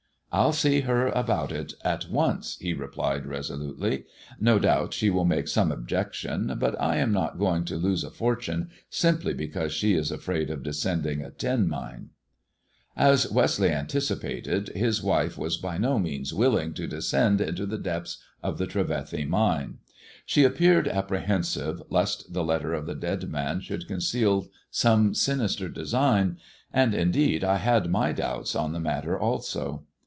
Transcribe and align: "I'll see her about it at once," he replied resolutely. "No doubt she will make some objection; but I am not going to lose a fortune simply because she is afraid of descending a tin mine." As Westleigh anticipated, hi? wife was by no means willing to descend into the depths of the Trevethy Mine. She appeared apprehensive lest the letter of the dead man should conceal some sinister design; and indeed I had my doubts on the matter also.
"I'll 0.33 0.53
see 0.53 0.79
her 0.79 1.07
about 1.07 1.51
it 1.51 1.73
at 1.83 2.09
once," 2.09 2.55
he 2.61 2.71
replied 2.73 3.25
resolutely. 3.25 4.05
"No 4.39 4.59
doubt 4.59 4.93
she 4.93 5.09
will 5.09 5.25
make 5.25 5.49
some 5.49 5.73
objection; 5.73 6.55
but 6.57 6.79
I 6.81 6.95
am 6.99 7.11
not 7.11 7.37
going 7.37 7.65
to 7.65 7.75
lose 7.75 8.05
a 8.05 8.09
fortune 8.09 8.69
simply 8.89 9.33
because 9.33 9.73
she 9.73 9.93
is 9.93 10.09
afraid 10.09 10.49
of 10.49 10.63
descending 10.63 11.19
a 11.21 11.31
tin 11.31 11.67
mine." 11.67 12.11
As 12.95 13.29
Westleigh 13.29 13.71
anticipated, 13.73 14.71
hi? 14.73 14.91
wife 15.03 15.37
was 15.37 15.57
by 15.57 15.77
no 15.77 15.99
means 15.99 16.33
willing 16.33 16.73
to 16.75 16.87
descend 16.87 17.41
into 17.41 17.65
the 17.65 17.77
depths 17.77 18.23
of 18.41 18.57
the 18.57 18.67
Trevethy 18.67 19.25
Mine. 19.27 19.79
She 20.25 20.45
appeared 20.45 20.87
apprehensive 20.87 21.81
lest 21.89 22.31
the 22.31 22.45
letter 22.45 22.73
of 22.73 22.85
the 22.85 22.95
dead 22.95 23.27
man 23.29 23.59
should 23.59 23.85
conceal 23.85 24.47
some 24.69 25.13
sinister 25.13 25.67
design; 25.67 26.37
and 26.71 26.95
indeed 26.95 27.43
I 27.43 27.57
had 27.57 27.91
my 27.91 28.13
doubts 28.13 28.55
on 28.55 28.71
the 28.71 28.79
matter 28.79 29.19
also. 29.19 29.83